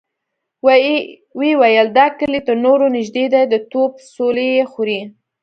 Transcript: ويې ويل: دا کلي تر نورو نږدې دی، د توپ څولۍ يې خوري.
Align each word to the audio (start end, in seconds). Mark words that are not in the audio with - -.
ويې 0.65 0.95
ويل: 1.61 1.87
دا 1.97 2.05
کلي 2.19 2.39
تر 2.47 2.55
نورو 2.65 2.85
نږدې 2.95 3.25
دی، 3.33 3.43
د 3.47 3.55
توپ 3.71 3.91
څولۍ 4.13 4.47
يې 4.57 4.65
خوري. 4.71 5.01